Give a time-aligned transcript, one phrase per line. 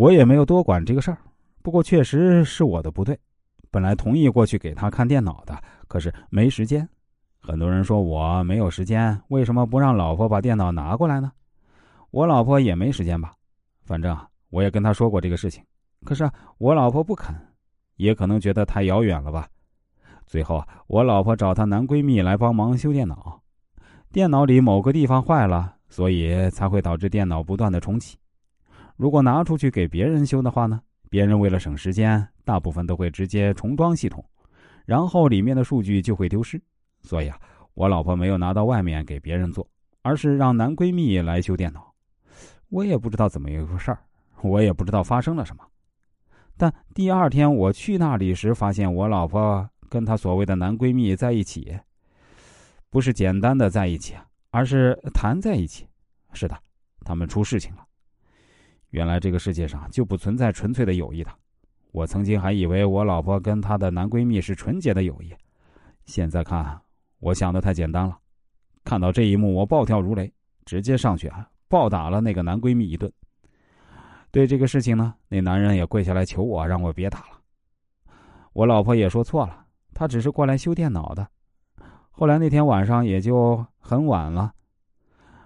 [0.00, 1.18] 我也没有多管这个事儿。
[1.62, 3.20] 不过确实是我的不对，
[3.70, 6.88] 本来同意过去给他看电脑的，可是没时间。
[7.38, 11.30] 很多人说我没有时间，为什么不让老婆把电脑拿过来呢？
[12.12, 13.34] 我老婆也没时间吧？
[13.84, 14.16] 反正
[14.48, 15.62] 我也跟她说过这个事情，
[16.02, 16.26] 可是
[16.56, 17.34] 我老婆不肯，
[17.96, 19.46] 也可能觉得太遥远了吧。
[20.26, 23.42] 最后，我老婆找她男闺蜜来帮忙修电脑，
[24.10, 28.16] 电脑里某个地方坏了，所以才会导致电脑不断的重启。
[29.00, 30.78] 如果拿出去给别人修的话呢？
[31.08, 34.22] 别人为了省时间，大部分都会直接重装系统，
[34.84, 36.60] 然后里面的数据就会丢失。
[37.00, 37.40] 所以啊，
[37.72, 39.66] 我老婆没有拿到外面给别人做，
[40.02, 41.94] 而是让男闺蜜来修电脑。
[42.68, 44.00] 我也不知道怎么一回事儿，
[44.42, 45.64] 我也不知道发生了什么。
[46.58, 51.74] 但第二天我去那里时，发现我老婆跟她所谓的男闺蜜在一起，
[52.90, 54.14] 不是简单的在一起，
[54.50, 55.86] 而是谈在一起。
[56.34, 56.54] 是的，
[57.02, 57.86] 他们出事情了。
[58.90, 61.30] 原来这个世界上就不存在纯粹的友谊的。
[61.92, 65.34] 我曾经还以为我老婆跟她的男闺蜜是纯洁的友谊，
[66.04, 66.80] 现在看，
[67.18, 68.16] 我想的太简单了。
[68.84, 70.32] 看到这一幕，我暴跳如雷，
[70.64, 73.12] 直接上去啊暴打了那个男闺蜜一顿。
[74.30, 77.40] 对这个事情呢，那男人也跪下来求我，让我别打了。
[78.52, 81.26] 我老婆也说错了，她只是过来修电脑的。
[82.10, 84.52] 后来那天晚上也就很晚了，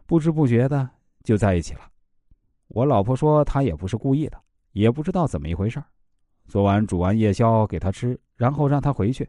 [0.06, 0.88] 不知不觉的
[1.22, 1.80] 就在一起了。
[2.68, 4.40] 我老婆说她也不是故意的，
[4.72, 5.82] 也不知道怎么一回事
[6.46, 9.28] 昨晚煮完夜宵给她吃，然后让她回去，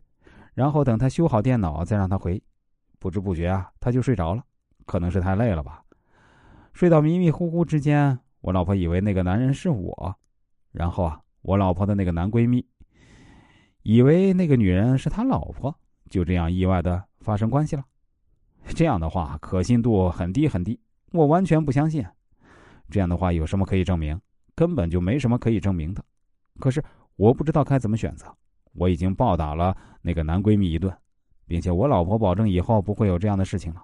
[0.54, 2.42] 然后等她修好电脑再让她回。
[3.00, 4.44] 不知不觉啊，她就睡着了，
[4.86, 5.84] 可能是太累了吧。
[6.74, 10.16] 睡到迷迷糊糊之间，我老婆以为那个男人是我，
[10.72, 12.66] 然后啊，我老婆的那个男闺蜜
[13.84, 15.74] 以为那个女人是他老婆，
[16.10, 17.84] 就这样意外的发生关系了。
[18.70, 20.80] 这样的话可信度很低很低，
[21.12, 22.04] 我完全不相信。
[22.90, 24.20] 这样的话有什么可以证明？
[24.56, 26.04] 根本就没什么可以证明的。
[26.60, 26.84] 可是
[27.16, 28.28] 我不知道该怎么选择。
[28.74, 30.94] 我已经暴打了那个男闺蜜一顿，
[31.46, 33.82] 并且我老婆保证以后不会有这样的事情了。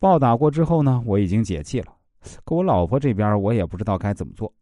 [0.00, 1.94] 暴打过之后呢，我已经解气了。
[2.44, 4.52] 可我老婆这边我也不知道该怎么做。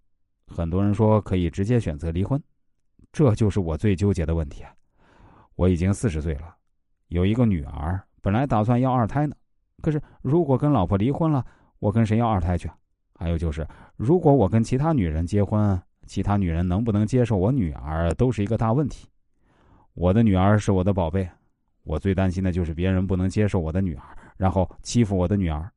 [0.46, 2.42] 很多人说可以直接选择离婚，
[3.10, 4.64] 这就是我最纠结的问题。
[5.56, 6.54] 我已经四十岁了，
[7.08, 9.34] 有一个女儿，本来打算要二胎呢。
[9.82, 11.44] 可是如果跟老婆离婚了，
[11.78, 12.70] 我跟谁要二胎去？
[13.20, 19.06] 还有就是，如果我跟其他女人结婚，其他女人能不能接受我女儿，都是一个大问题。
[19.92, 21.28] 我的女儿是我的宝贝，
[21.84, 24.02] 我最担心的就是别人不能接受我的女儿，
[24.38, 25.70] 然后欺负我的女儿。